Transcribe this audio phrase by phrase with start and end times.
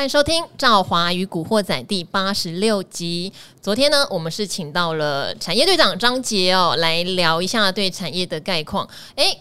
[0.00, 3.30] 欢迎收听《赵华与古惑仔》第八十六集。
[3.60, 8.88] 昨天呢，我们是请到了产业队长张杰哦，来聊一下对产业的概况。
[9.14, 9.36] 哎，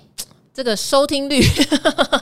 [0.53, 1.41] 这个收听率，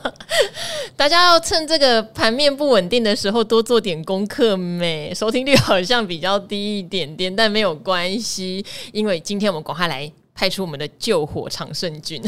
[0.96, 5.12] 大家要趁这个盘面不稳定的时候多做点功课没？
[5.16, 8.64] 收听率好像比较低一点点，但没有关系，
[8.94, 10.12] 因为今天我们赶快来。
[10.40, 12.22] 派出我们的救火常胜军。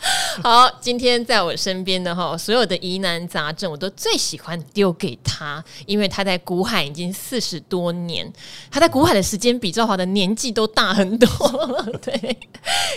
[0.42, 8.30] 好，今天在我身边的哈，所有的疑难杂症，我都最喜欢丢给他，因为他在股海已经四十多年，
[8.70, 11.28] 他在股海的时间比赵华的年纪都大很多。
[12.02, 12.36] 对，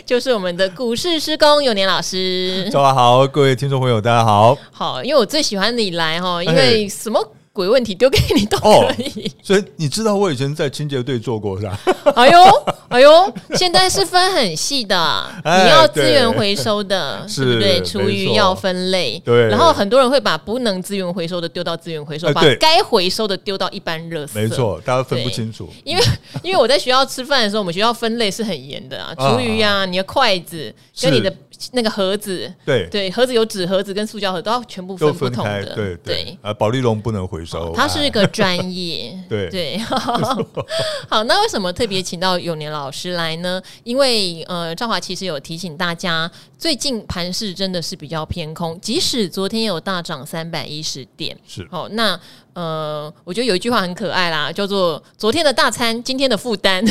[0.06, 2.70] 就是我们的股市施工永年老师。
[2.72, 4.58] 赵华好，各位听众朋友，大家好。
[4.72, 7.20] 好，因为我最喜欢你来哈，因为什么？
[7.54, 8.68] 鬼问题丢给你都可
[8.98, 11.80] 以，哦，所以你知道我以前在清洁队做过是吧？
[12.16, 12.40] 哎呦，
[12.88, 17.80] 哎呦，现在是分很细的，你要资源回收的，是不对？
[17.84, 19.48] 厨余要分类，对。
[19.50, 24.30] 然后很多人会把不能资源回收的丢到资源回收，把该回收的丢到一般垃圾。
[24.34, 25.70] 没错，大家分不清楚。
[25.84, 26.04] 因为
[26.42, 31.32] 因为我在学校吃饭的时候，我们学校分类是很严的啊，厨余呀，你的筷子跟你的。
[31.72, 36.38] 那个盒子，对对，盒子有纸盒子跟塑胶盒，都要全部分不同的，对对，对。
[36.42, 39.78] 啊，保利龙不能回收，它是一个 专业，对对。
[41.10, 43.62] 好，那为什么特别请到永年老师来呢？
[43.84, 52.20] 因为呃，赵华其实有提醒大家，最近盘市真的是比较偏空，即使昨天有大涨三百一十点，是好那。
[52.54, 56.86] 呃，我觉得有一句话很可爱啦，叫做“昨天的大餐，今天的负担”。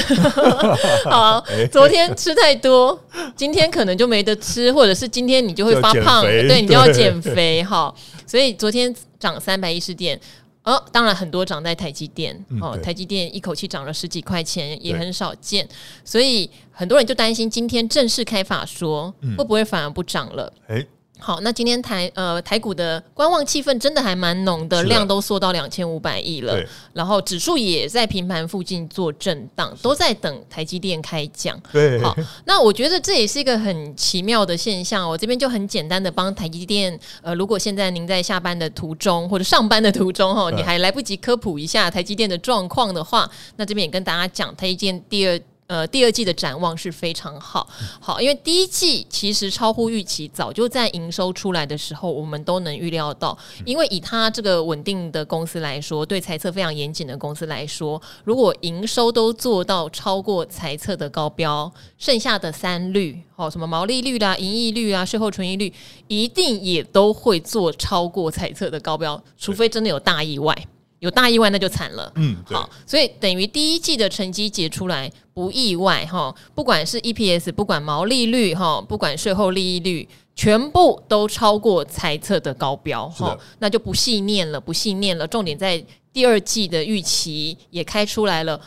[1.08, 2.98] 好，昨天吃太多，
[3.36, 7.94] 今天可能就没得吃，或者是今天你就会发胖，对，你就要减肥哈。
[8.26, 10.18] 所以昨天涨三百一十点，
[10.64, 15.68] 哦，当然很多涨在台积电哦，台积电一口气涨了十几块钱，也很少见，
[16.04, 20.52] 所以很多人就担心今天正式开法说会不会反而不涨了？
[20.68, 20.86] 欸
[21.22, 26.60] 好，那今天台呃台股的观望气氛真的还蛮浓的，量都缩到两千五百亿了，
[26.92, 31.56] 然后指数也在平盘附近做震荡，都在等台积电开奖。
[31.72, 35.08] 对，好，那我觉得这也是一个很奇妙的现象。
[35.08, 45.40] 我这边就很简单的帮台积电，呃，如果现在您在下班的途中或者上班的途中哈，你还来不及科普一下台积电的状况的话，那这边也跟大家讲台积电第二。
[45.72, 47.66] 呃，第二季的展望是非常好，
[47.98, 53.38] 好，因为第一季其实超乎预期，早就在营收出来的时候，我们都能预料到。
[53.64, 65.72] 因为以它这个稳定的公司来说，对财测非常严谨的公司来说，如果营收都做到超过财测的高标，剩下的三率，哦，什么毛利率啦、盈利率啊、税后纯益率，
[66.06, 70.54] 一定也都会做超过财测的高标，除非真的有大意外。
[71.02, 88.60] 有大意外那就惨了，嗯，好，所以等于第一季的成绩结出来不意外哈，不管是 EPS，不管毛利率哈，不管税后利益率，全部都超过猜测的高标哈，那就不细念了，不细念了，重点在第二季的预期也开出来了。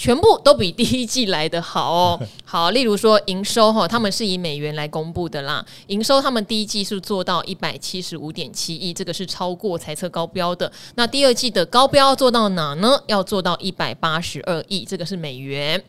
[0.00, 2.20] 全部都比第一季来得好哦。
[2.42, 5.62] 好，例如说营收哈，他们是以美元来公布的啦。
[5.88, 10.72] 营收他们第一季是做到一百七十五点七亿，这个是超过财测高标的。
[10.94, 12.98] 那第二季的高标做到哪呢？
[13.08, 15.84] 要做到一百八十二亿，这个是美元。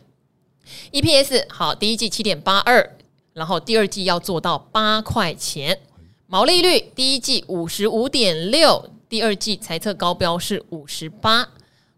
[0.92, 2.86] EPS 好，第一季七点八二，
[3.32, 5.80] 然后第二季要做到八块钱。
[6.26, 11.48] 毛利率第一季五十五点六，第二季财测高标是五十八。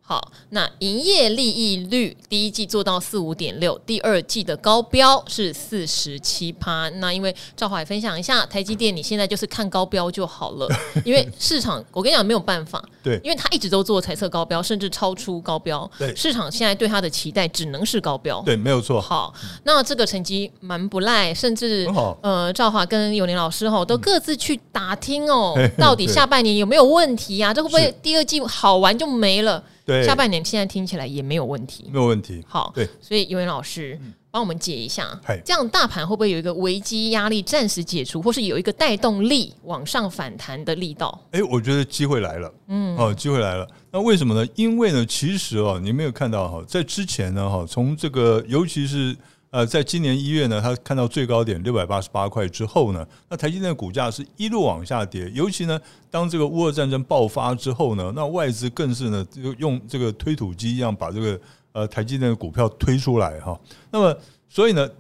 [0.07, 6.91] 好，那营业利益率第一季做到四五点六，第二季的高标是四十七趴。
[6.97, 10.69] 那因为赵华也分享一下，台积电你现在就是看高标就好了，
[11.07, 19.01] 因为市场我跟你讲没有办法，对，因为他一直都做彩色高标，甚至超出高标，对，市场现在对他的期待只能是高标，对，没有错。
[19.01, 19.33] 好，
[19.63, 21.91] 那这个成绩蛮不赖，甚至
[22.21, 27.55] 呃，赵华跟永林老师哈都各自去打听哦，到底 下半年有没有问题呀？
[27.55, 29.65] 这会不会第二季好玩就没了？
[29.85, 32.43] 对，下半年现在听起来也没有问题，没有问题。
[32.49, 33.99] 好，对，所以尤文老师
[34.31, 41.21] 帮我们解一下，这样大盘会不会有一个危机压力暂时解除，或是有一个带动力往上反弹的力道？
[41.33, 43.69] 哎，我觉得机会来了，嗯，哦，机会来了。
[43.91, 44.49] 那为什么呢？
[44.55, 49.17] 因为呢，其实哦，你没有看到哈，在之前呢，哈，从这个尤其是。
[49.55, 55.31] 呃，在今年一月呢，他看到最高点六百八十八块之后呢，那台积电的股价是一路往下跌。
[55.33, 55.81] 尤其呢，
[56.11, 61.41] 当这个乌俄战争爆发之后呢，那外资更是呢，就用这个推土机一样把这个
[61.71, 63.57] 呃台积电的股票推出来哈。
[63.93, 64.19] 那么，
[64.49, 64.91] 所以呢，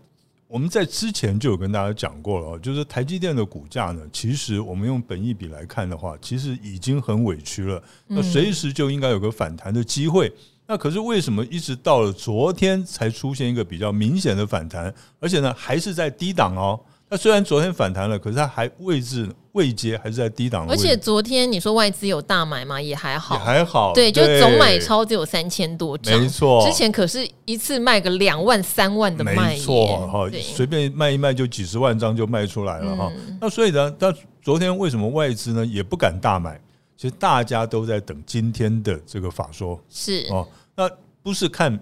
[0.46, 10.32] 我们在之前就有跟大家讲过了，就是台积电的股价呢，其实我们用本益比来看的话，其实已经很委屈了，那随时就应该有个反弹的机会。
[10.66, 16.80] 那可是为什么一直到了昨天才出现一个比较明显的反弹，而且呢还是在低档哦？
[17.10, 20.66] 那虽然昨天反弹了，可是它还位置位阶还是在低档。
[20.66, 22.80] 而且昨天你说外资有大买吗？
[22.80, 23.92] 也还好，也还好。
[23.92, 26.66] 对，就总买超只有三千多张，没错。
[26.66, 33.12] 之前可是一次卖个两万三万的卖，没错哈，随便卖一卖就几十万张就卖出来了哈。
[33.14, 34.12] 嗯、那所以呢，那
[34.42, 36.58] 昨天为什么外资呢也不敢大买？
[36.96, 40.88] 其实大家都在等今天的这个法说，是哦，那
[41.22, 41.78] 不是看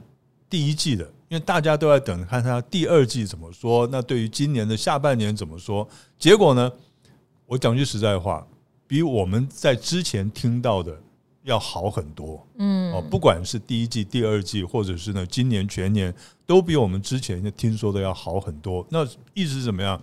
[0.49, 1.11] 第一季的。
[1.29, 5.89] 因为大家都在等看他第二季怎么说，那对于今年的下半年怎么说？
[6.19, 6.71] 结果呢？
[7.47, 8.47] 我讲句实在话，
[8.87, 10.95] 比我们在之前听到的
[11.45, 12.47] 要好很多。
[12.59, 16.15] 嗯，哦，不管是第一季、第二季，或者是呢今年全年，
[16.45, 18.87] 都比我们之前听说的要好很多。
[18.91, 19.99] 那意思是怎么样？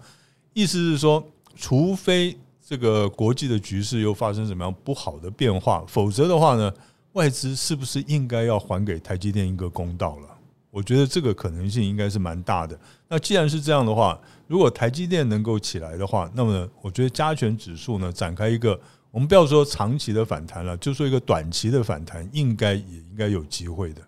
[0.53, 1.23] 意思是说，
[1.55, 2.35] 除非
[2.69, 6.71] 这个国际的局势又发生什么样不好的变化，否则的话呢，
[7.13, 10.27] 外资是不是应该要还给台积电一个公道了？
[10.69, 12.79] 我觉得这个可能性应该是蛮大的。
[13.07, 18.79] 那既然是这样的话，如果台积电能够起来的话，那么我觉得加权指数呢展开一个，
[19.09, 24.01] 我们不要说长期的反弹了，就说一个短期的反弹，应该也应该有机会的。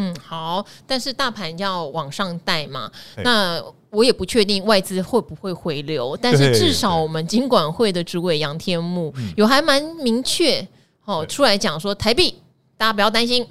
[0.00, 2.90] 嗯，好，但是大盘要往上带嘛，
[3.24, 3.60] 那
[3.90, 10.66] 我也不确定外资会不会回流，但是至少我们金管会的主委杨天木有还蛮明确
[11.04, 12.34] 哦出来讲说，台币
[12.76, 13.44] 大家不要担心。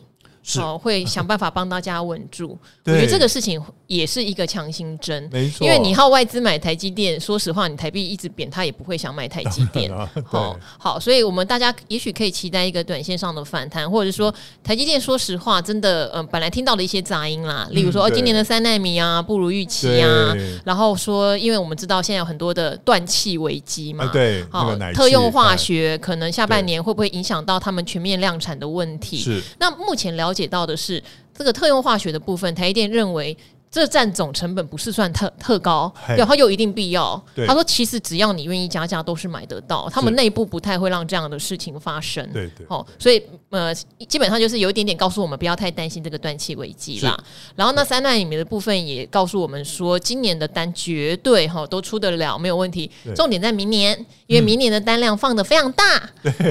[0.61, 2.57] 哦，会想办法帮大家稳住。
[2.87, 5.65] 我觉得这个事情也是一个强心针，没错。
[5.65, 9.89] 因为你靠外资买台积电，说实话，你台币一直贬，他也不会想买台积电。
[10.25, 20.35] 好，好，所以我们大家也许可以期待一个短线上的反弹，或者说台积电，说实话，真的，嗯，本来听到的一些杂音啦，例如说，哦，今年的三纳米啊不如预期啊，
[20.65, 29.17] 然后说，因为我们知道现在有很多的断气危机嘛，对，好，特用化学可能下半年会不会影响到他们全面量产的问题？
[29.17, 29.41] 是。
[29.59, 31.01] 那目前了解到的是，
[31.33, 33.37] 这个特用化学的部分，台积电认为。
[33.69, 37.21] 这占总成本不是算特特高，对，它有一定必要。
[37.45, 39.89] 他说，其实只要你愿意加价，都是买得到。
[39.89, 42.25] 他们内部不太会让这样的事情发生。
[42.31, 43.75] 对对，好，所以呃，
[44.07, 47.17] 基本上就是有一点点告诉我们，不要太担心这个断气危机啦。
[47.55, 52.89] 然后那三难里面的部分也告诉我们说，今年的单绝对哈都出得了，没有问题。
[53.15, 53.93] 重点在明年，
[54.27, 55.83] 因为明年的单量放的非常大。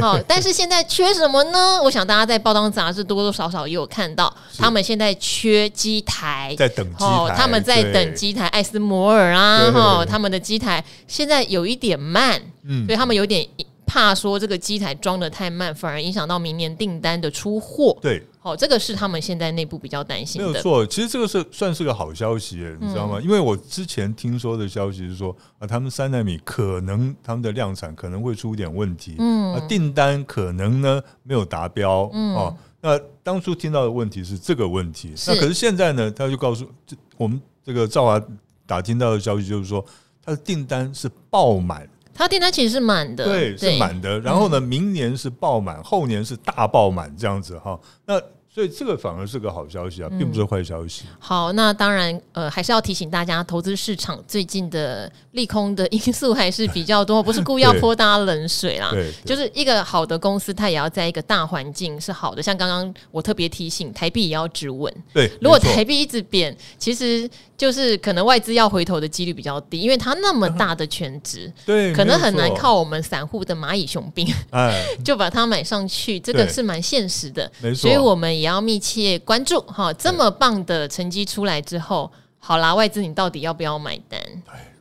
[0.00, 1.82] 好，但是现在缺什么呢？
[1.82, 6.86] 我想大家在报章杂志多多少少也有看到，他们现在缺机台，在等。
[7.06, 13.46] 哦，他们在等机台，艾斯摩尔啊，哈，他们的机台现在有一点慢，嗯，所以他们有点
[13.86, 17.96] 怕说这个机台装的太慢，反而影响到明年订单的出货。
[18.02, 20.48] 对，好，这个是他们现在内部比较担心的。
[20.48, 23.20] 没有错，其实这个是算是个好消息，你知道吗？
[23.22, 32.54] 因为我之前听说的消息是说啊，他们三纳米可能他们的量产可能会出一点问题，嗯，啊，订单可能呢没有达标，嗯。
[32.86, 38.22] 那当初听到的问题是这个问题，那可是现在呢，他就告诉这我们这个赵华
[38.64, 39.84] 打听到的消息就是说，
[40.24, 44.20] 他的订单是爆满，他订单其实是满的，对，是满的。
[44.20, 47.76] 然后呢，明年是爆满，后年是大爆满这样子哈。
[48.04, 48.22] 那
[48.56, 51.02] 所以这个反而是个好消息啊，并不是坏消息。
[51.04, 51.16] 嗯。
[51.18, 58.88] 好，那当然，呃，还是要提醒大家，投资市场最近的利空的因素还是比较多，不是故意要泼大家冷水啦。
[58.90, 62.42] 对，就是一个好的公司，它也要在一个大环境是好的。
[62.42, 64.90] 像刚刚我特别提醒，台币也要止稳。
[65.12, 67.28] 对，如果台币一直贬，其实。
[67.56, 77.88] 就是可能外资要回头的几率比较低，因为它那么大的全值，对，可能很难靠我们散户的蚂蚁雄兵，哎， 就把它买上去，这个是蛮现实的，没错。
[77.88, 84.20] 所以我们也要密切关注哈，这么棒的成绩出来之后，好啦，外资你到底要不要买单？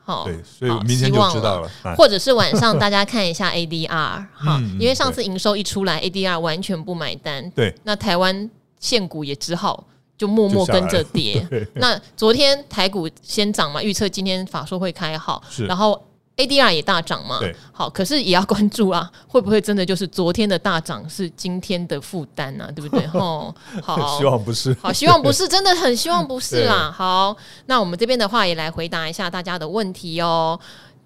[0.03, 3.89] 好，对，所以明天就知道了，或者是晚上大家看一下 ADR
[4.33, 9.85] 哈，因为上次营收一出来，ADR 完全不买单，对，那台湾现股也只好。
[10.17, 11.45] 就默默跟着跌。
[11.75, 16.01] 那昨天台股先涨嘛，预测今天法说会开好，然后
[16.37, 17.39] ADR 也大涨嘛。
[17.71, 22.69] 好，可是也要关注啊， 会不会真的就是昨天的大涨是今天的负担呢？
[22.75, 23.05] 对不对？
[23.19, 24.75] 哦，好，希望不是。
[24.81, 26.93] 好，希望不是， 真的很希望不是啦。
[26.95, 27.35] 好，
[27.67, 30.59] 那我们这边的话也来回答一下大家的问题哦。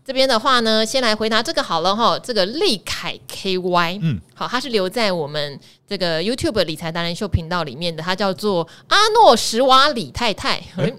[0.10, 2.18] 这边的话呢，先来回答这个好了哈。
[2.18, 10.60] 这个利凯 KY，嗯，好，他是留在我们这个 YouTube 理财达人秀频道里面的，他叫做阿诺什瓦李太太。
[10.78, 10.96] 欸、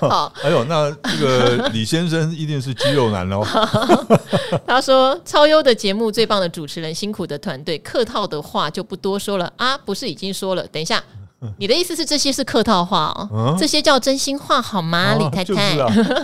[0.00, 3.44] 好，哎呦那这个李先生一定是肌肉男哦。
[4.66, 10.66] 他说超优的节目，最棒的主持人，辛苦的团队，客套的话就不多说了啊，不是已经说了？
[10.68, 11.04] 等一下，
[11.58, 13.28] 你的意思是这些是客套话哦？
[13.30, 15.76] 嗯、这些叫真心话好吗，啊、李太太？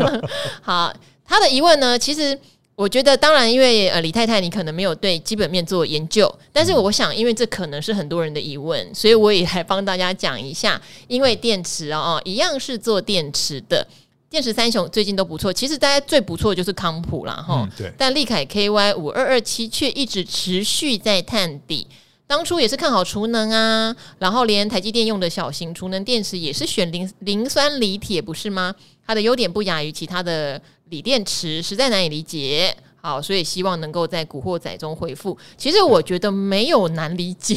[0.65, 0.91] 好。
[1.27, 2.39] 他的疑问呢，其实
[2.75, 10.81] 我觉得，当然，因为呃，李太太你可能没有对基本面做研究，但是我想，因为这可能是很多人的疑问，所以我也来帮大家讲一下。
[11.09, 13.87] 因为电池哦，一样是做电池的，
[14.29, 17.33] 电池三雄最近都不错，其实大家最不错就是康普啦。
[17.35, 17.91] 哈、对。
[17.97, 21.87] 但立凯 KY 五二二七却一直持续在探底。
[22.29, 28.75] 当初也是看好储能啊，然后连台积电用的小型储能电池也是选磷磷酸锂铁，不是吗？
[29.07, 32.75] 它的优点不亚于其他的锂电池，实在难以理解。
[33.03, 35.39] 好，所以希望能够在古惑仔中回复。
[35.57, 37.57] 其实我觉得没有难理解，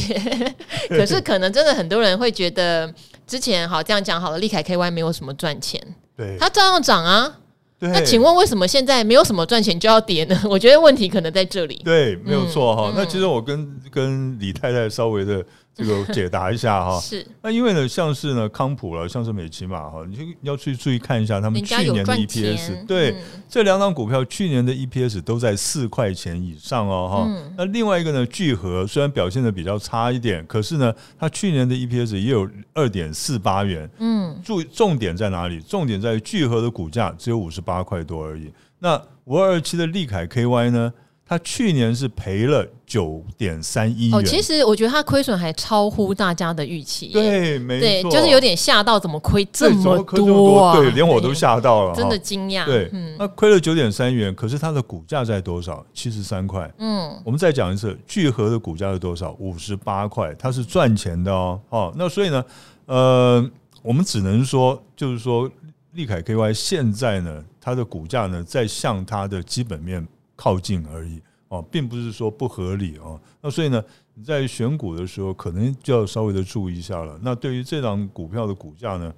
[0.90, 2.94] 可是可能真的很多人会觉得
[3.26, 5.82] 之前好这样讲好了，利凯 KY 没有什么赚钱，
[6.16, 7.38] 对，它照样涨啊。
[7.80, 10.40] 那请问为什么现在没有什么赚钱就要跌呢？
[10.48, 11.82] 我觉得问题可能在这里。
[11.84, 12.90] 对，没有错哈。
[12.90, 15.44] 嗯、那其实我跟跟李太太稍微的。
[15.80, 23.16] 这个解答一下哈， 是那因为呢，像是呢康普了，像是美琪玛哈，你就要去注意看一下他们去年的 EPS，对，嗯、
[23.48, 27.24] 这两档股票去年的 EPS 都在四块钱以上哦哈。
[27.28, 35.60] 嗯、那另外一个呢，聚合虽然表现的比较差一点，可是呢，它去年的 EPS 也有二点四八元，嗯，注重点在哪里？
[35.62, 38.52] 重点在于聚合的股价只有五十八块多而已。
[38.80, 40.94] 那五二二七的利凯 KY 呢？
[41.32, 44.18] 它去年是赔了九点三一元。
[44.18, 47.10] 哦，其实我觉得它亏损还超乎大家的预期。
[47.10, 50.76] 对，没错，就是有点吓到，怎么亏这么多啊？
[50.76, 52.66] 对，连我都吓到了，真的惊讶。
[52.66, 55.86] 对，那亏了九点三元，可是它的股价在多少？
[55.94, 56.70] 七十三块。
[56.80, 59.34] 嗯，我们再讲一次，聚合的股价是多少？
[59.40, 61.62] 五十八块，它是赚钱的哦。
[61.70, 62.44] 哦，那所以呢，
[62.88, 63.48] 呃，
[63.84, 65.48] 我们只能说，就是说，
[65.92, 70.08] 利凯 KY 现在呢，它的股价呢，在向它的基本面。
[70.42, 73.20] 靠近而已哦，并不是说不合理哦。
[73.42, 77.20] 那所以呢，你在选股的时候，可能就要稍微的注意一下了。
[77.22, 79.14] 那对于这档股票的股价呢，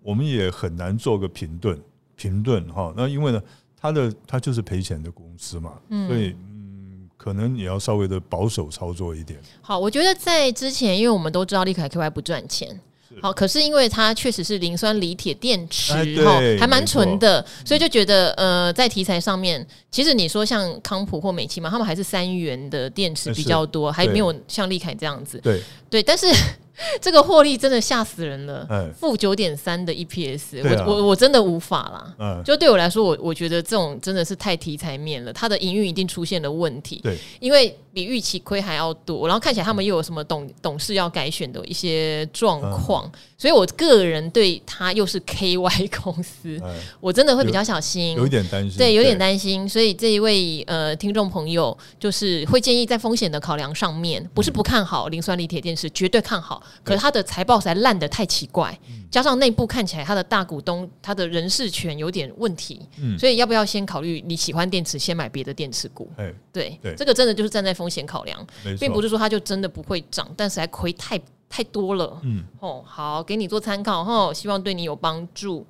[0.00, 1.80] 我们也很难做个评论
[2.16, 2.92] 评论哈。
[2.96, 3.42] 那因为呢，
[3.76, 5.74] 它的它就是赔钱的公司嘛，
[6.08, 9.40] 所以嗯，可能也要稍微的保守操作一点。
[9.60, 12.80] 好，我觉得在之前，因为我们都知道利凯 KY 不赚钱。
[13.20, 15.92] 好，可是因为它确实是磷酸锂铁电池
[16.24, 25.38] 哈，还蛮纯的，所以就觉得呃，在题材上面，其实你说像康普或美琪嘛，他们还是三元的电池比较多，还没有像力凯这样子。
[25.42, 26.26] 对对，但是。
[27.00, 28.66] 这个获利真的吓死人了，
[28.98, 32.42] 负九点三的 EPS，我我我真的无法啦。
[32.44, 37.00] 就对我来说，我我觉得这种真的是太题材面了，它的营运一定出现了问题。
[37.02, 43.10] 对，因为比预期亏还要多，然后看起来他们又有什么董董事要改选的一些状况，
[43.42, 46.62] 所以我个人对他又是 KY 公司，
[47.00, 49.68] 我真的会比较小心，有一点担心，对，有点担心。
[49.68, 56.62] 所以这一位呃听众朋友，就是会建议在风险的考量上面，不是不看好磷酸锂铁电池，绝对看好。
[56.84, 58.78] 可是它的财报才烂的太奇怪，
[59.10, 62.80] 加上内部看起来它的大股东他的人事权有点问题，
[63.18, 66.08] 所以要不要先考虑你喜欢电池，先买别的电池股？
[66.52, 68.46] 对，这个真的就是站在风险考量，
[68.78, 71.20] 并不是说它就真的不会涨，但是还亏太
[71.52, 72.18] 太多了。
[72.22, 75.66] 嗯，哦，好，给你做参考哈，希望对你有帮助。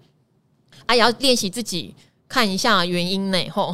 [0.86, 1.92] 啊，也要练习自己
[2.28, 3.48] 看一下原因呢。
[3.50, 3.72] 吼，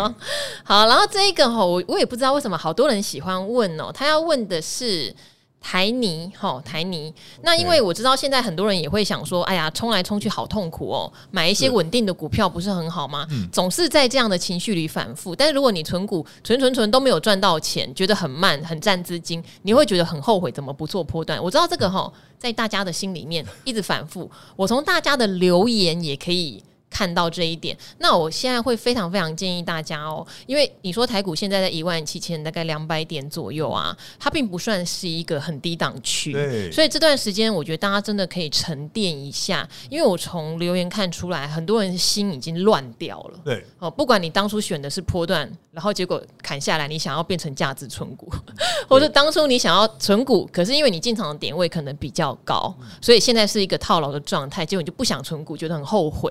[0.64, 5.14] 好，然后这一个吼，我我也不知道为什么好多人喜欢问哦，他要问的是。
[5.62, 7.14] 台泥，哈，台泥。
[7.42, 13.26] 那因为我知道现在很多人也会想说，哎呀，冲来冲去好痛苦哦，买一些稳定的股票不是很好吗？
[13.30, 15.34] 是总是在这样的情绪里反复。
[15.34, 21.42] 但是如果你存股存存存都没有赚到钱，觉得很慢，很占资金，你会觉得很后悔，怎么不做波段？
[21.42, 24.28] 我知道这个哈，在大家的心里面一直反复。
[24.56, 26.62] 我从大家的留言也可以。
[26.92, 36.70] 看到这一点，那我现在会非常非常建议大家哦，因为你说台股现在在一万七千大概两百点左右啊，它并不算是一个很低档区，对。
[36.70, 43.64] 所以这段时间我觉得大家真的可以沉淀一下，因为我从留言看出来，很多人心已经乱掉了，对。
[43.78, 48.30] 哦，不管你当初选的是波段，然后结果砍下来，你想要变成价值存股，
[48.86, 56.30] 或者当初你想要存股，可是因为你进场的点位可能比较高，所以现在是一个套牢的状态，结果你就不想存股，觉得很后悔，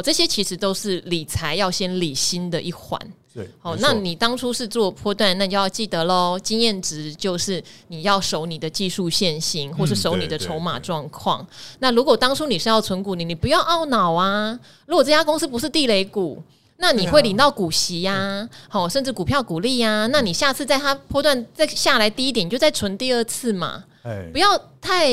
[0.00, 3.00] 对这些其实都是理财要先理心的一环。
[3.32, 6.36] 对，好，那你当初是做波段，那就要记得喽。
[6.42, 11.46] 经验值就是你要守你的技术线型，或是守你的筹码状况。
[11.78, 14.58] 那如果当初你是要存股，你你不要懊恼啊。
[14.86, 16.42] 如果这家公司不是地雷股，
[16.78, 20.08] 那你会领到股息呀，好，甚至股票股利呀。
[20.10, 23.84] 那你下次在它波段再下来低一点，你就再存第二次嘛。
[24.32, 25.06] 不要太。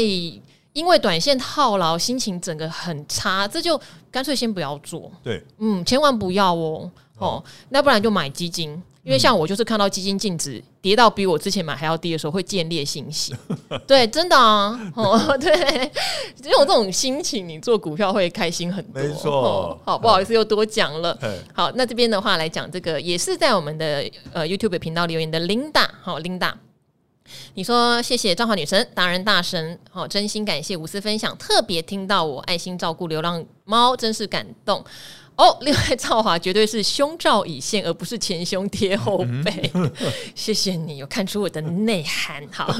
[0.78, 3.82] 因为短线套牢，心情整个很差，这就
[4.12, 5.12] 干脆先不要做。
[5.24, 8.80] 对，嗯，千万不要哦，哦，那不然就买基金。
[9.02, 13.34] 因为像我就是看到基金净值跌到比我之前买还要低的时候，会见猎心喜。
[13.88, 15.92] 对，真的啊，哦， 对，
[16.40, 19.02] 只有这种心情，你做股票会开心很多。
[19.02, 21.18] 没错，好，不好意思又多讲了。
[21.54, 26.52] 好，那这边的话来讲，这个也是在我们的呃 YouTube 频道留言的 Linda，好，Linda。
[27.56, 34.84] 你说谢谢赵华女神达人大神，好，真心感谢无私分享，特别听到我爱心照顾流浪猫，真是感动。
[35.38, 39.72] 哦，另外赵华绝对是胸罩已现，而不是前胸贴后背。
[39.76, 39.90] 嗯、
[40.34, 42.44] 谢谢你有看出我的内涵。
[42.52, 42.74] 好，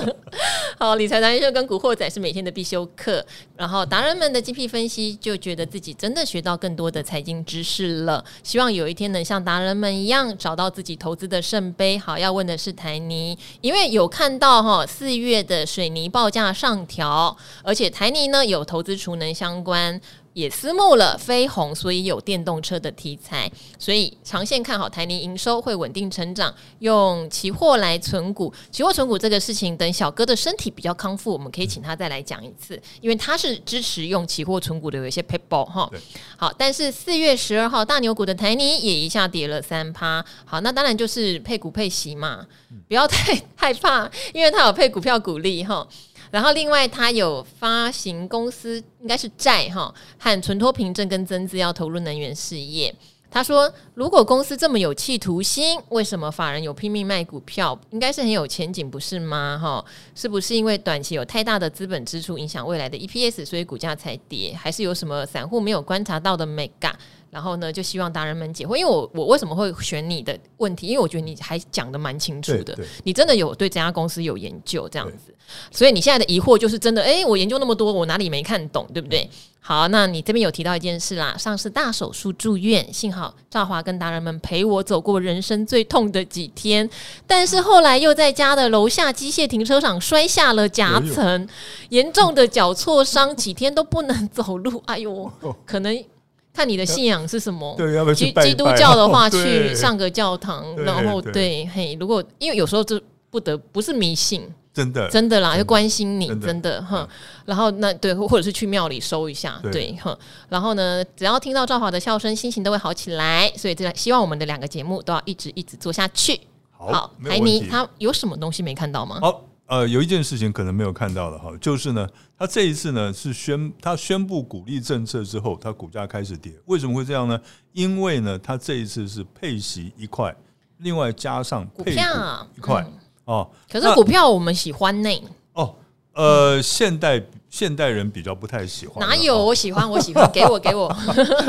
[0.78, 3.24] 好，理财达人秀跟古惑仔是每天的必修课。
[3.54, 8.24] 然后达人们的精辟分析，就觉得自己真的学到更多的财经知识了。
[8.42, 11.98] 希望有一天能像达人们一样，找到自己投资的圣杯。
[11.98, 20.00] 好，要问的是台泥，因为有看到哈四月的水泥报价上调，而且台泥呢有投资储能相关。
[20.32, 26.54] 也私募了飞鸿，所以有电动车的题材，所以长线看好台泥营收会稳定成长。
[26.78, 35.90] 用期货来存股，期货存股这个事情，等小哥的身体比较康复，我们可以请他再来讲一次，因为他是支持用期货存股的，有一些 people 哈。
[36.36, 40.24] 好，但是四月十二号大牛股的台泥也一下跌了三趴。
[40.44, 42.46] 好，那当然就是配股配息嘛，
[42.88, 45.86] 不要太 害怕，因为他有配股票股利哈。
[46.30, 52.94] 然后，另外他有发行公司，应该是债哈，和存托凭证跟增资要投入能源事业。
[53.32, 57.78] 他说，如果公司这么有企图心，为什么法人有拼命卖股票？
[57.90, 59.56] 应该是很有前景，不是吗？
[59.60, 59.84] 哈，
[60.16, 64.52] 是不是因为短期有太大的资本支出影响未来的 EPS，所以股价才跌？
[64.52, 66.98] 还是有什么散户没有观察到的美感
[67.30, 68.76] 然后呢，就希望达人们解惑。
[68.76, 70.88] 因为我我为什么会选你的问题？
[70.88, 75.34] 因为我觉得你还讲的蛮清楚的，你真的有对这家公司有研究这样子。
[75.70, 79.28] 所以你现在的疑惑就是真的，哎，我研究那么多，我哪里没看懂，对不对？
[79.62, 86.88] 好，那你这边有提到一件事啦，上次大手术住院，幸好赵华跟达人们陪我走过人生最痛的几天，
[87.26, 91.46] 但是后来又在家的楼下机械停车场摔下了夹层，
[91.90, 94.82] 严重的脚挫伤，几天都不能走路。
[94.86, 95.30] 哎呦，
[95.66, 96.04] 可能
[96.52, 97.74] 看你的信仰是什么？
[97.76, 98.48] 对，要不要去拜拜？
[98.48, 104.48] 基督教的话， 去上个教堂，然后对，嘿，如果因为有时候这不得不是迷信。
[104.72, 107.06] 真的，真的啦，要关心你，真的哈。
[107.44, 110.16] 然后那对，或者是去庙里收一下，对哈。
[110.48, 113.52] 然后呢，只要听到赵华的笑声，心情都会好起来。
[113.56, 116.40] 所以这希望我们的两个节目都要一直一直做下去。
[116.70, 119.18] 好，海尼他有什么东西没看到吗？
[119.20, 122.04] 好，呃，有一件事情可能没有看到的哈，就是呢，
[122.36, 126.52] 他这一次呢是宣他宣布鼓励政策之后，他股价开始跌。
[126.66, 127.40] 为什么会这样呢？
[127.72, 130.34] 因为呢，他这一次是配息一块，
[130.78, 132.84] 另外加上股票一块。
[133.26, 135.08] 哦，可是股票我们喜欢呢。
[135.52, 135.76] 哦，
[136.20, 139.08] 呃，现代现代人比较不太喜欢。
[139.08, 139.90] 哪有我喜欢？
[139.90, 140.94] 我喜欢，给我给我。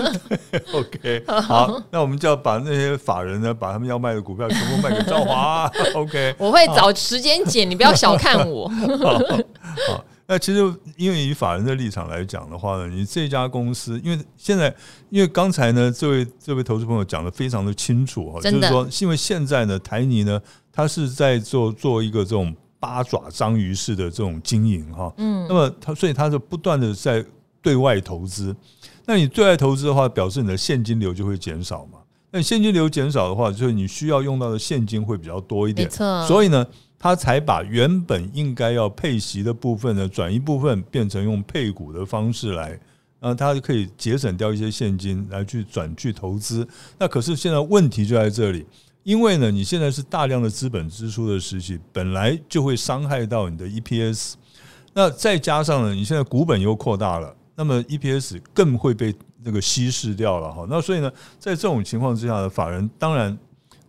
[0.71, 5.69] OK，好，那我们就要把那些法人呢，把他们要卖的股票全部卖给赵华。
[5.93, 8.69] OK，我会找时间捡，你不要小看我。
[9.03, 9.17] 好，
[9.87, 10.59] 好，那其实
[10.95, 14.73] 因为以法人的立场来讲的话呢，你这家公司，因为现在，
[15.09, 20.41] 因为刚才呢，这位这位投资朋友讲的非常的清楚哈，就是说，因为现在呢，台泥呢。
[20.73, 27.23] 他是在做做一个这种八爪章鱼式的这种经营哈，嗯，那么他所以他是不断的在
[27.61, 28.55] 对外投资，
[29.05, 31.99] 那你对外投资的话，表示你的现金流就会减少嘛，
[32.31, 36.65] 那你现金流减少的话，就是你需要用到的现金会比较多一点，没错，所以呢，
[36.97, 42.79] 他才把原本应该要配息的部分呢，转一部分变成用配股的方式来，
[43.19, 46.67] 那，他就可以节省掉一些现金来去转去投资，
[46.97, 48.65] 那可是现在问题就在这里。
[49.03, 54.33] 因为呢，你现在是大量的资本支出的时期，本来就会伤害到你的 EPS。
[54.93, 60.65] 那再加上呢，你现在股本又扩大了，那么 EPS 更会被那个稀释掉了哈。
[60.69, 63.37] 那所以呢，在这种情况之下呢法人当然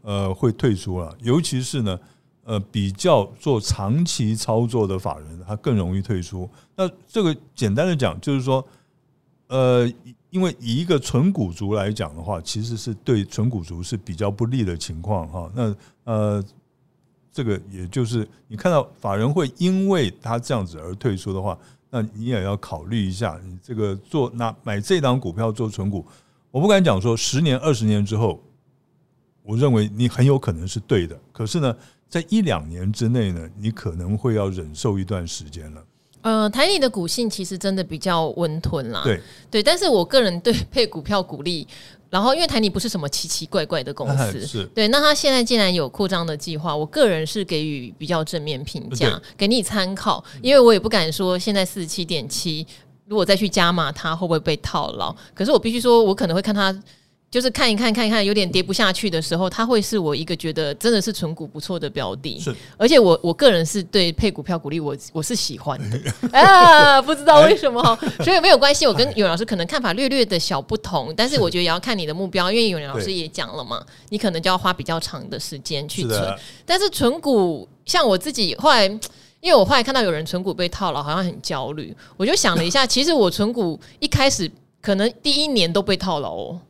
[0.02, 1.98] 呃会退出了，尤其是呢
[2.44, 6.48] 呃比较做长期操作的法人，他更容易退出。
[6.76, 8.64] 那这个简单的讲，就是说
[9.52, 9.92] 呃。
[10.32, 15.52] 因为以一个存股族来讲的话，其实是对存股族是比较不利的情况哈。
[15.54, 16.42] 那呃，
[17.30, 21.58] 这个也就是你看到法人会因为他这样子而退出的话，
[21.90, 26.02] 那你也要考虑一下，你这个做那买这档股票做存股，
[26.50, 28.42] 我不敢讲说十年二十年之后，
[29.42, 31.20] 我认为你很有可能是对的。
[31.30, 31.76] 可是呢，
[32.08, 35.84] 在一两年之内呢，你可能会要忍受一段时间了。
[36.22, 39.20] 呃，台里的股性其实真的比较温吞啦，对。
[39.50, 41.66] 对，但是我个人对配股票股利，
[42.08, 44.64] 然后因为台泥不是什么奇奇怪怪的公司，是。
[44.66, 52.66] 对，那他现在既然有扩张的计划，我个人是给予比较正面评价，给你参考，因为我也不敢说现在四十七点七，
[53.06, 55.14] 如果再去加码，它会不会被套牢？
[55.34, 56.72] 可是我必须说，我可能会看它
[57.32, 62.38] 就是看一看看一看，有点跌不下去的时候，它会是我一个觉得真的是存股不错的标的。
[62.38, 65.98] 是，而且我我个人是对配股票鼓励我我是喜欢的
[66.38, 67.82] 啊，不知道为什么，
[68.22, 68.86] 所以没有关系。
[68.86, 76.38] 我跟永老师可能看法略略的小不同，但是我觉得也要看你的目标，因为永老师也讲了嘛，你可能就要花比较长的时间去存。
[76.66, 78.84] 但是存股，像我自己后来，
[79.40, 84.50] 因为我后来看到有人存股被套牢，好像很焦虑，我就想了一下，其实我存股一开始
[84.82, 86.60] 可能第一年都被套牢哦。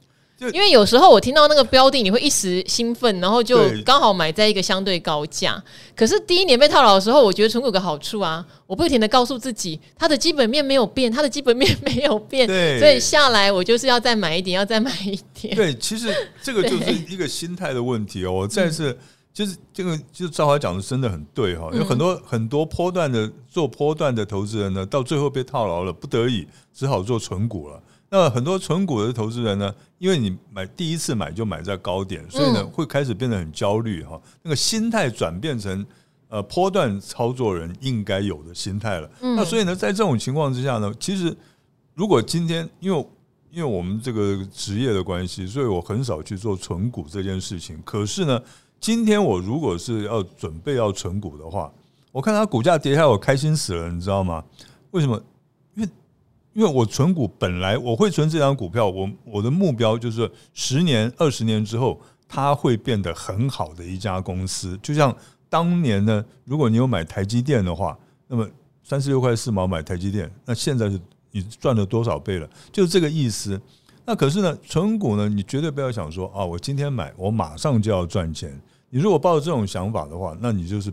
[0.51, 5.63] 因为有时候我听到那个标的，你会一时兴奋，然后就刚好买在一个相对高价。
[5.95, 15.55] 可是第一年被套牢的时候，我觉得存股有个好处啊，我不停的告诉自己，它的基本面没有变，它的基本面没有变，所以下来我就是要再买一点，要再买一点。
[15.55, 18.33] 对，其实这个就是一个心态的问题哦。
[18.33, 18.97] 我再次
[19.33, 27.81] 就是这个，就是赵华讲的真的很对哈，有很多很多波段的做波段的投资人呢，到最后被套牢了，不得已只好做存股了。
[28.15, 34.21] 那很多存股的投资人呢，因为你买第一次买就买在高点，所以呢会开始变得很焦虑哈。
[34.43, 35.87] 那个心态转变成
[36.29, 39.11] 呃波段操作人应该有的心态了。
[39.19, 41.35] 那所以呢，在这种情况之下呢，其实
[41.95, 43.07] 如果今天因为
[43.51, 47.81] 因为我们这个职业的关系，所以我很少去做存股这件事情。
[47.83, 48.39] 可是呢，
[48.79, 51.73] 今天我如果是要准备要存股的话，
[52.11, 54.45] 我看它股价跌下来，我开心死了，你知道吗？
[54.91, 55.19] 为什么？
[56.55, 64.79] 因为我存股本来我会存这张股票，我我的目标就是十年、二十年之后，它会变得很好的一家公司。
[64.83, 65.15] 就像
[65.49, 68.47] 当年呢，如果你有买台积电的话，那么
[68.85, 72.49] 三十六块四毛买台积电，那现在是你赚了多少倍了？
[72.71, 73.59] 就是这个意思。
[74.05, 78.61] 那可是呢，存股呢，你绝对不要想说啊，我今天买，我马上就要赚钱。
[78.91, 80.93] 你如果抱着这种想法的话，那你就是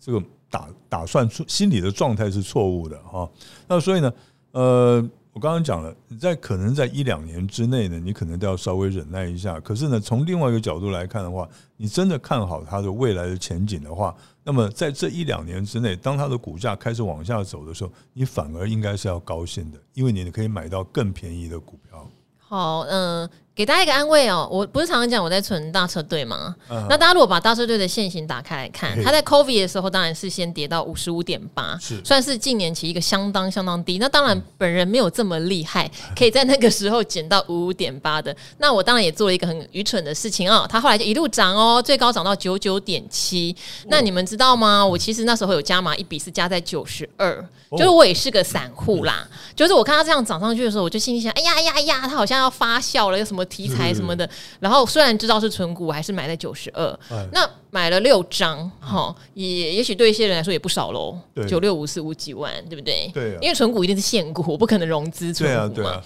[0.00, 3.28] 这个打打算出心理的状态是错误的哈。
[3.68, 4.10] 那所以呢？
[4.56, 9.60] 呃，我刚刚讲了，在可能在一两年之内呢，你可能都要稍微忍耐一下。
[9.60, 22.08] 可是呢，从另外一个角度来看的话，你真的看好它的未来的前景的话，那么在这一两年之内，当它的股价开始往下走的时候，你反而应该是要高兴的，因为你可以买到更便宜的股票。
[22.38, 26.54] 好，嗯、给大家一个安慰哦，我不是常常讲我在存大车队吗？
[26.90, 33.96] 那大家如果把大车队的线型打开来看，它在 COVID 的时候当然是先跌到五十五点八，算是近年期一个相当相当低。
[33.96, 38.36] 那当然本人没有这么厉害， 可以在那个时候减到五五点八的。
[38.58, 43.56] 那我当然也做了一个很愚蠢的事情啊，它后来就一路涨哦，最高涨到九九点七。
[43.86, 44.84] 那你们知道吗？
[44.84, 49.26] 我其实那时候有加码一笔，是加在九十二，就是我也是个散户啦。
[49.54, 53.45] 就是我看它这样涨上去的时候，我就心里想，哎呀哎呀哎呀，它好像要发酵了，有什么？
[53.46, 54.28] 题材什么的，
[54.60, 56.98] 然后虽然知道是存股，还是买在九十二。
[57.32, 61.18] 那买了六张，哈，也也许对一些人来说也不少喽。
[61.48, 63.10] 九六五四五几万，对不对？
[63.12, 66.00] 对，因为存股一定是现股，我不可能融资存股嘛。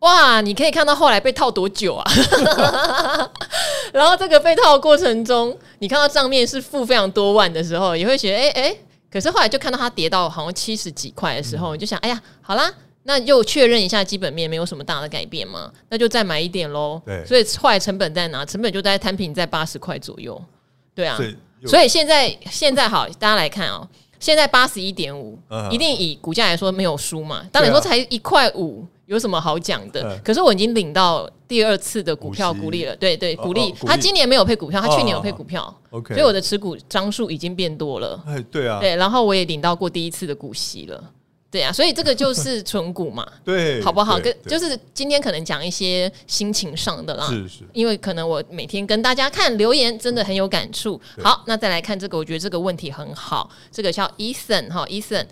[0.00, 2.04] 哇，你可以看到后来被套多久啊？
[3.92, 8.76] 然后这个被套的过程中，你看到账面是负非常多万的时候，也会觉得哎哎，
[9.10, 12.70] 可是后来就看到它跌到好像七十几块的时候，你就想，哎呀，好啦。
[13.06, 15.72] 那又确认一下基本面没有什么大的改变吗？
[15.88, 17.00] 那就再买一点喽。
[17.06, 18.44] 对，所以后来成本在哪？
[18.44, 20.40] 成本就在摊平在八十块左右。
[20.92, 21.16] 对啊，
[21.64, 23.88] 所以现在现在好，大家来看哦，
[24.18, 25.38] 现在八十一点五，
[25.70, 27.46] 一定以股价来说没有输嘛。
[27.52, 30.18] 当然说才一块五，有什么好讲的？
[30.24, 32.96] 可是我已经领到第二次的股票股利了。
[32.96, 33.72] 对对，股利。
[33.86, 35.72] 他今年没有配股票，他去年有配股票。
[35.90, 38.20] OK，所以我的持股张数已经变多了。
[38.26, 41.12] 哎，对啊，对，然后我也领到过第一次的股息了。
[41.56, 44.18] 对啊，所以这个就是存股嘛， 对，好不好？
[44.20, 51.00] 跟就是今天可能讲一些心情上的啦，是是，因为可能我每天跟大家看留言，真的很有感触。
[51.22, 55.24] 好，那再来看这个，我觉得这个问题很好，这个叫 Ethan 哈，Ethan。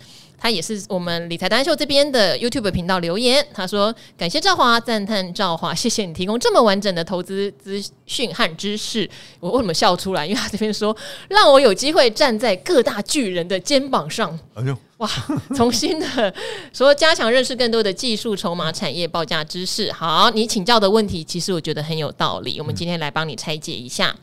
[0.45, 9.09] 他也是我们理财单秀这边的 YouTube 频道留言，他说：“感谢赵华，赞叹赵华，谢谢你提供这么完整的投资资讯和知识。”
[9.41, 10.23] 我为什么笑出来？
[10.23, 10.95] 因为他这边说
[11.29, 14.39] 让我有机会站在各大巨人的肩膀上。
[14.53, 15.09] 哎呦，哇！
[15.55, 16.31] 重新的
[16.71, 19.91] 说，加强认识更多的技术、筹码、产业报价知识。
[19.91, 22.59] 好，你请教的问题，其实我觉得很有道理。
[22.59, 24.15] 我们今天来帮你拆解一下。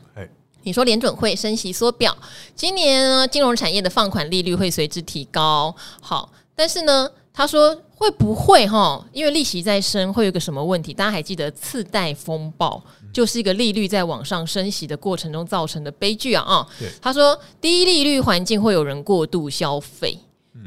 [0.63, 2.15] 嗯你说联准会升息缩表，
[2.55, 5.75] 今年呢金融产业的放款利率会随之提高。
[6.01, 9.05] 好，但是呢，他说会不会哈？
[9.11, 10.93] 因为利息在升，会有个什么问题？
[10.93, 16.43] 大家还记得次贷风暴，就是一个利率在往上升息的过程中造成的悲剧啊！
[16.43, 16.67] 啊，
[17.01, 20.17] 他说低利率环境会有人过度消费。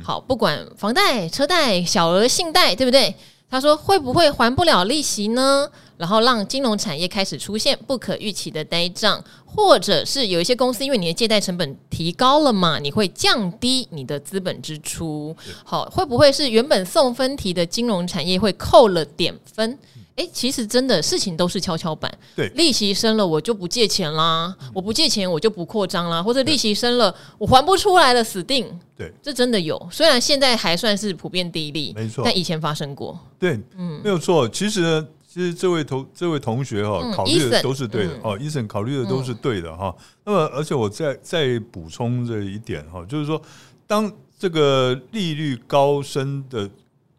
[0.03, 3.15] 好，不管房贷、车贷、小额信贷，对不对？
[3.49, 5.67] 他说会不会还不了利息呢？
[5.97, 15.35] 然后让金融产业开始出现不可预期的呆账，或者是有一些公司因为你的借贷成本提高了嘛，你会降低你的资本支出。
[15.65, 19.79] 好，会不会是原本送分题的金融产业会扣了点分？
[20.17, 22.11] 哎，其实真的事情都是跷跷板。
[22.35, 28.67] 对，利息升了，我就不借钱啦；我不借钱，我就不扩张啦；或者利息升了，我还不出来了，死定。
[28.97, 29.79] 对，这真的有。
[29.93, 33.19] 虽然现在还算是普遍低利，没错，但以前发生过。
[33.39, 34.49] 对，嗯，没有错。
[34.49, 38.39] 其实呢，其实这位同这位同学哈，考虑的都是对的哦。
[38.41, 39.95] 医生考虑的都是对的哈。
[40.25, 43.43] 那么，而且我再再补充这一点哈，就是说，
[43.87, 46.71] 当这个利率高升的。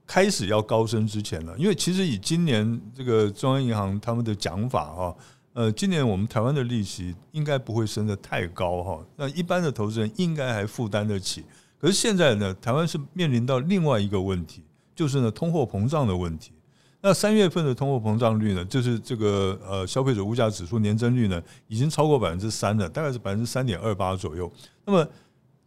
[0.09, 5.15] 开始要高升之前呢，因为其实以今年这个中央银行他们的讲法哈，
[5.51, 11.43] 呃，今年我们台湾的利息应该不会升得太高哈，那一般的投资人应该还负担得起。
[11.77, 14.63] 可是现在呢，台湾是面临到另外一个问题，
[14.95, 16.53] 就是呢通货膨胀的问题。
[17.01, 24.51] 那三月份的通货膨胀率呢，就是这个呃消费者物价指数年增率呢，已经超过百分之三了，大概是百分之三点二八左右。
[24.85, 25.07] 那么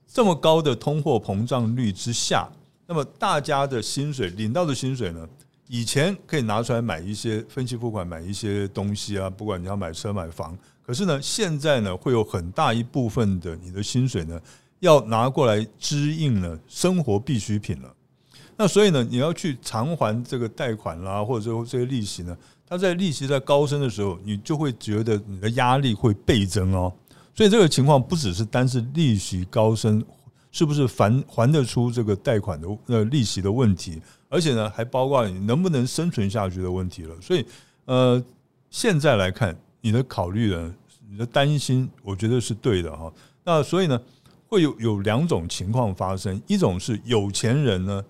[0.07, 2.49] 这么高的通货膨胀率之下，
[2.87, 5.29] 那么大家的薪水领到的薪水呢？
[5.69, 10.59] 以前可以拿出来买一些分期付款，买一些东西啊，不管你要买车买房。
[10.85, 14.40] 可是呢，现在呢，会有很大一部分的你的薪水呢，
[14.81, 17.95] 要拿过来支应呢生活必需品了。
[18.61, 22.37] 那所以呢，你要去偿还这个贷款啦，或者说这些利息呢，
[22.68, 26.92] 它在利息在高升的时候，你就会觉得你的压力会倍增哦。
[27.35, 30.05] 所以这个情况不只是单是利息高升。
[30.53, 34.03] 是不是还还得出这个贷款的呃利息的问题？
[34.29, 37.14] 而且呢，还包括你能不能生存下去的问题了。
[37.20, 37.46] 所以，
[37.85, 38.20] 呃，
[38.68, 40.75] 现在来看，你的考虑呢，
[41.09, 43.12] 你的担心，我觉得是对的哈。
[43.44, 44.03] 那所以呢，
[44.49, 48.05] 会有有两种情况发生：一种是有钱人呢，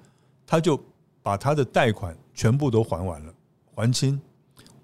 [0.51, 0.79] 他就
[1.23, 3.33] 把他的贷款全部都还完了，
[3.75, 4.21] 还清，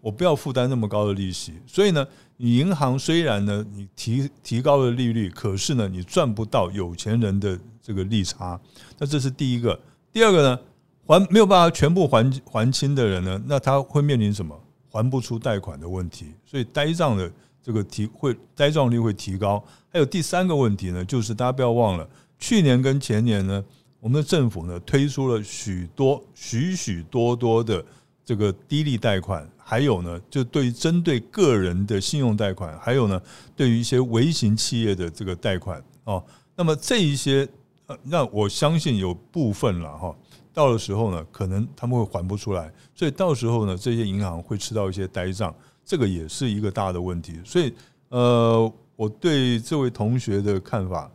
[0.01, 1.55] 我不要负担那么高的利息。
[1.67, 2.07] 所以呢。
[2.39, 8.61] 你银行虽然呢，你提提高了利率，可是呢，你赚不到有钱人的这个利差。
[8.99, 9.81] 那这是第一个。
[10.13, 10.61] 第二个呢，
[11.07, 14.55] 还没有办法全部还还清的人呢，那他会面临什么？
[14.91, 16.35] 还不出贷款的问题。
[16.45, 19.65] 所以呆账的这个提会呆账率会提高。
[19.89, 22.07] 还有第三个问题呢，就是大家不要忘了，
[22.39, 23.65] 去年跟前年呢，
[24.07, 27.85] 我们的政府呢推出了许多许许多多的
[28.25, 29.45] 这个低利贷款。
[29.59, 33.21] 还有呢，就对于针对个人的信用贷款，还有呢，
[33.57, 37.49] 对于一些微型企业的这个贷款哦，那么这一些，
[37.87, 40.17] 呃，那我相信有部分了哈，
[40.55, 45.53] 到的时候呢，可能他们会还不出来，所以到时候呢，这些银行会吃到一些呆账，
[45.85, 47.41] 这个也是一个大的问题。
[47.45, 47.75] 所以，
[48.11, 51.11] 呃，我对这位同学的看法，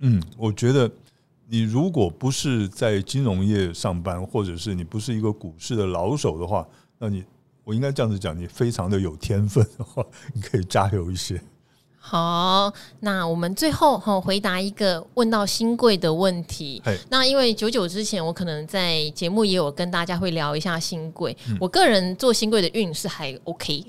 [0.00, 0.90] 嗯，我觉得
[1.48, 6.66] 你如果不是在金融业上班，或者是你不是一个股市的老手的话，
[6.98, 7.24] 那你。
[7.66, 10.00] 我应该这样子讲，你非常的有天分的话，
[10.32, 11.42] 你可以加油一些。
[11.98, 16.80] 好，那我们最后哈回答一个问到新贵的问题。
[17.08, 21.36] 那因为九九之前，我可能在节目也有跟大家会聊一下新贵。
[21.58, 23.84] 我个人做新贵的运势还 OK，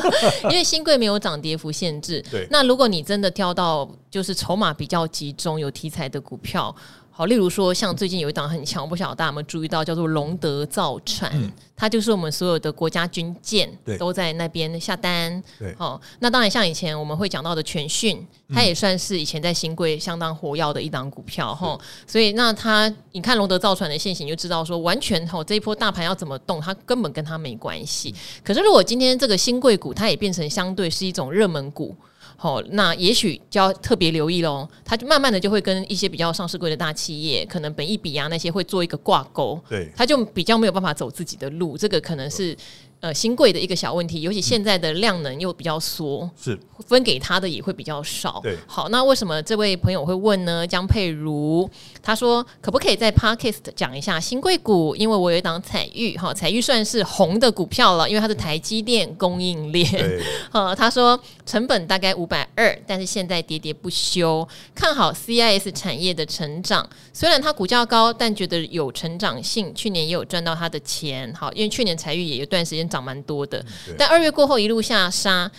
[0.44, 2.22] 因为新贵没有涨跌幅限制。
[2.30, 6.76] 对，那如果你真的挑到就是筹码比较集中、有题材的股票。
[7.14, 15.42] 好，例如说，像最近有一档很强，不晓得大家有没有注意到，叫做龙德造船，嗯、它就是我们所有的国家军舰都在那边下单。
[15.58, 21.78] 对，好，那当然像以前我们会讲到的全讯，它也算是以前在新贵相当活跃的一档股票哈。
[22.06, 28.14] 所以那它，你看龙德造船的现形，就知道说完全哈这一波大盘要怎么动，它根本跟它没关系。
[28.42, 31.94] 可是如果今天这个新贵股，它也变成相对是一种热门股。
[32.42, 34.68] 好，那也许就要特别留意喽。
[34.84, 39.62] 它就慢慢的就会跟一些比较上市贵的大企业，可能本一比啊那些会做一个挂钩。
[39.68, 41.78] 对，它就比较没有办法走自己的路。
[41.78, 42.56] 这个可能是。
[43.02, 48.38] 呃，新贵的一个小问题，尤其现在的量能又比较缩，是分给他的也会比较少。
[48.44, 50.64] 对，好，那为什么这位朋友会问呢？
[50.64, 51.68] 江佩如
[52.00, 54.94] 他说，可不可以在 Podcast 讲一下新贵股？
[54.94, 59.84] 因为我有一档彩玉，哈，彩玉算是红的股票了，因为它是台积电供应链。
[59.90, 66.88] 对， 呃，他说成本大概五百二，但是现在喋喋不休，看好 CIS 产业的成长。
[67.12, 69.74] 虽然它股价高，但觉得有成长性。
[69.74, 72.88] 去年也有赚到它的钱，好，因为去年彩玉也有段时间。
[72.92, 73.64] 涨蛮多的，
[73.96, 75.50] 但二月过后一路下杀。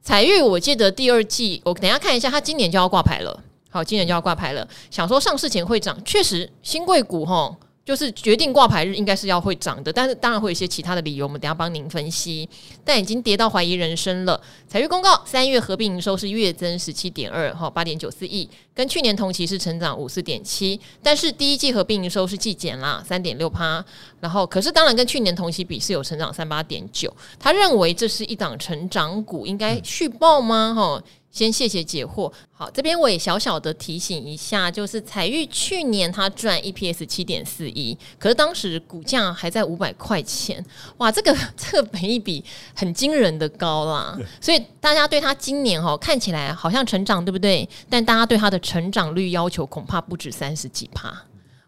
[0.00, 3.44] 彩玉，我记得第二季，我等一下看一下，它今年就要挂牌了。
[3.68, 4.66] 好，今年就要挂牌了。
[4.90, 7.54] 想说上市前会涨，确实新贵股齁。
[7.88, 12.46] 就是决定挂牌日应该是要会涨的，但是当然会有一些其他的理由，我们等下帮您分析。
[12.84, 14.38] 但已经跌到怀疑人生了。
[14.68, 23.82] 采钰公告，三月合并营收是月增十七点二，哈，八点九四亿，跟去年同期是成长五四点七，但是第一季合并营收是季减啦，三点六趴。
[24.20, 27.10] 然后可是当然跟去年同期比是有成长三八点九。
[27.38, 30.74] 他认为这是一档成长股，应该续报吗？
[30.76, 31.02] 哈。
[31.38, 32.32] 先谢谢解惑。
[32.50, 40.64] 好，这边我也小小的提醒一下，就是彩玉去年它赚 EPS 七点四一，可是当时股价还在五百块钱，
[40.96, 44.18] 哇，这个 这个本益比很惊人的高啦。
[44.40, 47.68] 所以大家对它今年哈看起来好像成长，对不对？
[47.88, 51.16] 但大家对它的成长率要求恐怕不止三十几趴。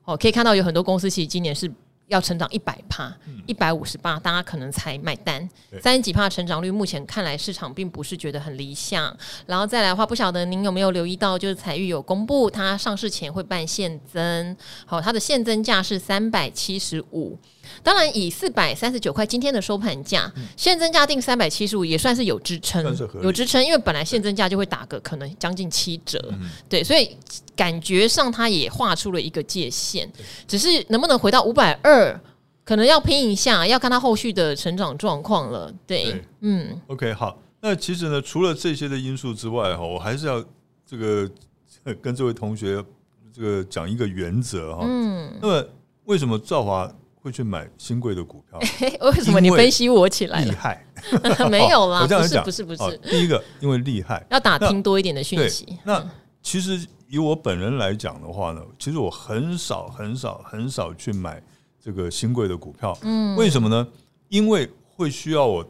[0.05, 1.73] 哦，可以看到有很多公司其实今年是。
[2.11, 5.49] 要成长一百帕，一百五十八，大家可能才买单。
[5.81, 9.17] 三十几帕成长率，目前看来市场并不是觉得很理想。
[9.47, 17.39] 然后再来的话，不晓得您有没有留意到，就是彩玉有公布，它上市前会办现增，好，它的现增价是三百七十五。
[17.83, 22.85] 当然，以四百三十九块今天的收盘价，现增价定三百七十五也算是有支撑，
[23.23, 26.33] 有支撑，因为本来现增价就会打个可能将近七折，
[26.69, 27.17] 对，所以
[27.57, 30.11] 感觉上它也画出了一个界限，
[30.47, 32.21] 只是能不能回到五百二，
[32.65, 35.73] 可能要拼一下，要看它后续的成长状况了。
[35.87, 36.25] 对，对。
[36.41, 40.45] 嗯，OK，好，那其实呢，除了这些的因素之外，哈，我还是要
[40.87, 41.31] 这个
[42.01, 42.85] 跟这位同学
[43.33, 45.69] 这个讲一个原则哈，嗯，那么
[46.05, 46.93] 为什么兆华？
[47.23, 48.59] 会去买新贵的股票？
[49.07, 50.85] 为什么你分析我起来厉害？
[51.51, 52.99] 没有啦，我这样讲不是不是不是。
[52.99, 55.79] 第一个，因为厉害，要打听多一点的讯息。
[55.85, 56.03] 那
[56.43, 61.43] 其实以我本人来讲的话呢，其实我很少很少很少去买
[61.79, 62.97] 这个新贵的股票。
[63.03, 63.87] 嗯，为什么呢？
[64.29, 65.67] 因为会需要我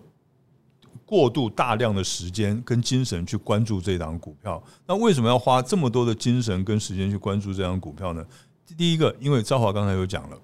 [1.04, 4.62] 过度大量的时间跟精神去关注这档股票。
[4.86, 8.24] 那为什么要花这么多的精神跟时间去关注这档股票呢？
[8.76, 10.38] 第一个，因为昭华刚才有讲了。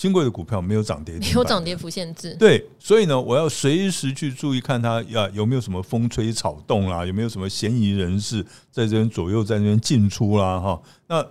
[0.00, 2.34] 新贵的股票没有涨跌，没有涨跌幅限制。
[2.38, 10.80] 对，所以呢，我要随时去注意看它呀有没有什么风吹草动啦，有没有什么嫌疑人士在这边左右在那边进出啦，哈。
[11.06, 11.22] 那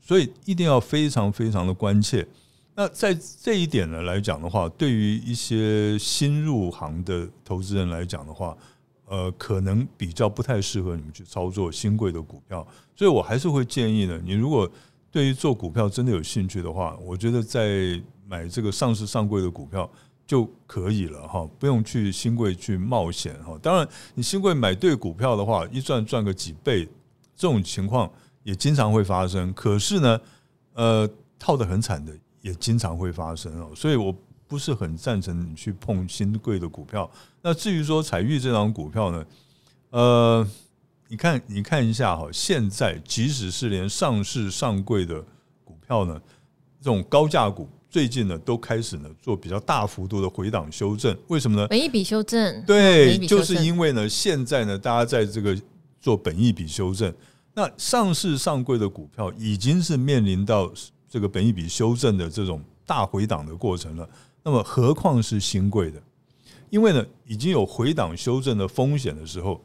[0.00, 2.26] 所以一定要非常非常的关切。
[2.74, 8.56] 那在这一点呢来讲的话，对于一些新入行的投资人来讲的话，
[9.04, 12.66] 呃，可能比较不太适合你们去操作新贵的股票。
[12.96, 14.68] 所以我还是会建议呢，你如果
[15.12, 19.88] 对于做股票真的有兴趣的话，我觉得在买这个上市上柜的股票
[20.26, 23.56] 就可以了哈，不用去新贵去冒险哈。
[23.62, 26.84] 当然，你新贵买对股票的话，一赚赚个几倍，
[27.36, 28.10] 这种情况
[28.42, 29.52] 也经常会发生。
[29.54, 30.20] 可是呢，
[30.74, 31.08] 呃，
[31.38, 33.70] 套得很惨的也经常会发生哦。
[33.76, 34.12] 所以我
[34.48, 37.08] 不是很赞成你去碰新贵的股票。
[37.42, 39.24] 那至于说彩玉这张股票呢，
[39.90, 40.48] 呃，
[41.06, 45.24] 你看你看一下哈，现在即使是连上市上柜的
[45.62, 46.20] 股票呢，
[46.80, 47.68] 这种高价股。
[47.96, 51.66] 最近呢，都开始呢做比较大幅度的回档修正，为什么呢？
[51.66, 55.58] 本一笔修正，对，就是因为呢，现在呢，大家在这个
[55.98, 57.10] 做本一笔修正，
[57.54, 60.70] 那上市上柜的股票已经是面临到
[61.08, 64.06] 这个本一笔修正的这种大回档的过程了，
[64.42, 65.98] 那么何况是新贵的？
[66.68, 69.58] 因为呢，已经有回档修正的风险的时候，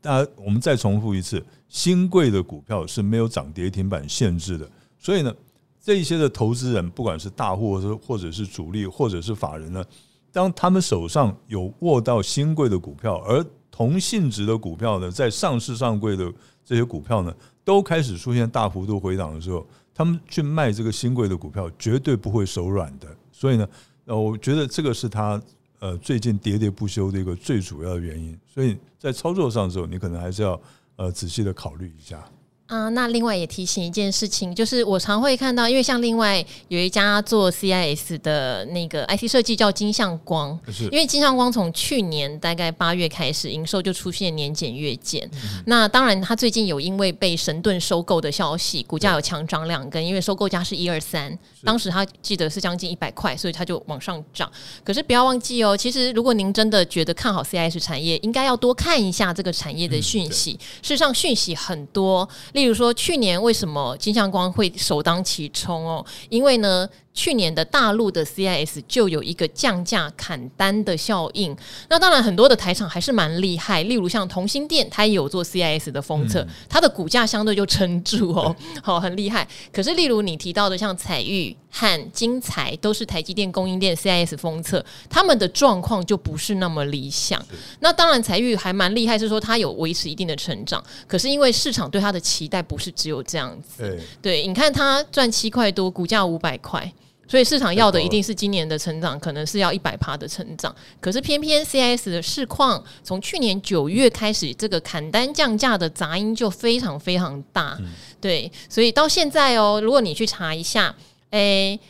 [0.00, 5.34] 大家我们再重复一次，新贵的股票是没有涨跌停板限制的，所以呢。
[5.82, 9.84] 这一些的投资人，不管是大户，或者或者是主力，或者是法人呢，
[10.30, 16.32] 当他们手上有握到新贵的股票，而同性质的股票呢，在上市上柜的
[16.64, 23.08] 这些股票呢，都开始出现大幅度回档的时候，他们去卖这个新贵的股票，绝对不会手软的。
[23.32, 23.68] 所以呢，
[24.04, 25.42] 呃，我觉得这个是他
[25.80, 28.38] 呃最近喋喋不休的一个最主要的原因。
[28.46, 30.60] 所以在操作上的时候，你可能还是要
[30.94, 32.24] 呃仔细的考虑一下。
[32.72, 40.58] 啊，那另外也提醒一件事情，就是我常会看到，因为像另外有一家做 CIS 的那个 IT 设计叫金相光，
[40.90, 54.50] 因为金相光从去年大概八月开始营收就出现年减月减，嗯、那当然他最近有因为被神盾收购的消息，股价有强涨两根，因为收购价是一二三，当时他记得是将近一百块，所以他就往上涨。
[54.82, 62.26] 可是不要忘记哦，其实如果您真的觉得看好 CIS 产业，应该要多看一下这个产业的讯息，嗯、事实上讯息很多。
[62.54, 66.06] 例例如说，去年为什么金相光会首当其冲哦？
[66.28, 66.88] 因为呢。
[67.14, 71.54] 去年的大陆的 CIS 就有一个降价砍单的效应，
[71.90, 79.46] 那当然很多的台厂还是蛮厉害，例如像同心电，它也有做 CIS 的封测，它的股价相对就撑住哦，好 很厉害。
[79.70, 87.44] 可是例如你提到的像彩玉和金材，都是台积电供应链 CIS 封测，他们的状况就不是那么理想。
[87.80, 96.90] 那当然彩玉还蛮厉害，是说它有维持一定的成长，可是因为市场对它的期待不是只有这样子，对，你看它赚七块多，股价五百块。
[97.32, 100.76] 所以市场要的一定是今年的成长，可能是要一百趴的成长。
[101.00, 107.78] 可是偏偏 CIS 的市况，从去年九月开始，这个砍单降价的杂音就非常非常大。
[108.20, 110.94] 对，所以到现在哦，如果你去查一下，
[111.30, 111.80] 诶。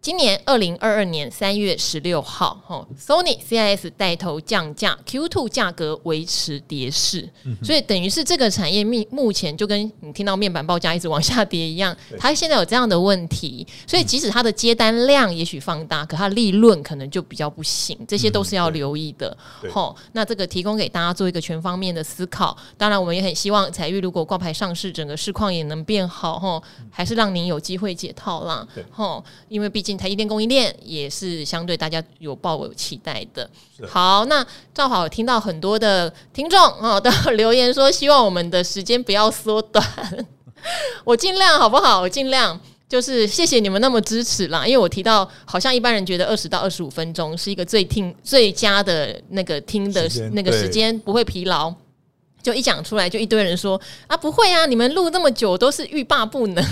[0.00, 19.36] 今年二零二二年三月十六号，哈，Sony CIS 带头降价，Q2 价格维持跌势，嗯、所以等于是这个产业目目前就跟你听到面板报价一直往下跌一样，它现在有这样的问题，所以即使它的接单量也许放大，可它利润可能就比较不行，这些都是要留意的。
[19.68, 22.56] 好、嗯，那这个提供给大家做一个全方面的思考。
[22.76, 29.98] 当然，我们也很希望彩玉如果挂牌上市，整个市况也能变好，哈，还是让您有机会解套啦，哈，因为毕竟。
[29.98, 33.50] 台积电供应链也是相对大家有抱有期待的。
[33.84, 39.84] 好，那正好听到很多的听众啊的留言说，希望我们的时间不要缩短。
[41.04, 42.00] 我尽量好不好？
[42.00, 42.58] 我尽量
[42.88, 44.64] 就是谢谢你们那么支持啦。
[44.64, 51.74] 因为我提到，好像一般人觉得二十到二十五分钟是一个最听最佳的那个听的那个时间，不会疲劳。
[52.48, 56.64] 就一讲出来，就一堆人说啊，不会啊，你们录那么久都是欲罢不能，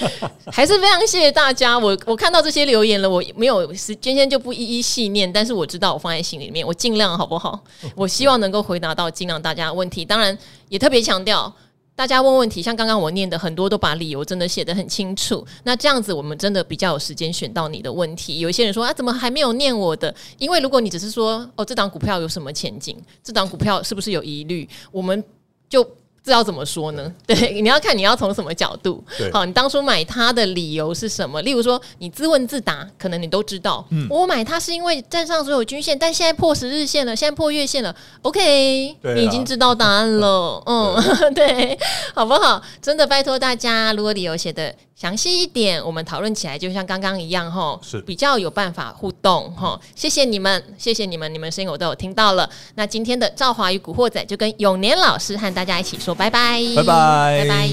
[0.52, 1.78] 还是非常谢谢大家。
[1.78, 7.58] 我我看到这些留言了，我没有时间，今天就不一一细念，但是我知道我放在心里面，我尽量好不好？
[7.96, 10.36] 我希望能够回答到尽量大家的问题，当然
[10.68, 11.50] 也特别强调。
[11.94, 15.46] 大家问问题，像刚刚我念的很多都把理由真的写得很清楚。
[15.64, 18.40] 那这样子，我们真的比较有时间选到你的问题。
[18.40, 20.14] 有一些人说啊，怎么还没有念我的？
[20.38, 25.22] 因为如果你只是说哦，这档股票有什么前景，这档股票是不是有疑虑，我们
[25.68, 25.86] 就。
[26.24, 27.12] 这要怎么说呢？
[27.26, 29.02] 对，你要看你要从什么角度。
[29.18, 31.42] 对好，你当初买它的理由是什么？
[31.42, 33.84] 例如说，你自问自答，可能你都知道。
[33.90, 37.94] 嗯，我买它是因为站上所有均线，但现在破十日线了，现在破月线了。
[38.22, 40.62] OK，啊，你已经知道答案了。
[40.66, 41.78] 嗯，对， 对，
[42.14, 42.62] 好不好？
[42.80, 44.72] 真的拜托大家，如果理由写的。
[44.94, 49.76] 详细一点，我们讨论起来就像刚刚一样哈，是比较有办法互动哈。
[49.96, 52.48] 谢谢你们，谢谢你们，你们声音我都有听到了。
[52.76, 57.68] 那今天的赵华与古惑仔就跟永年老师和大家一起拜拜，拜拜，拜拜。